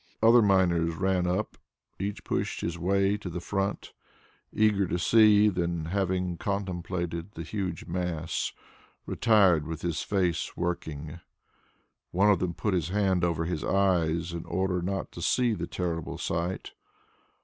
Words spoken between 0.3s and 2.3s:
miners ran up. Each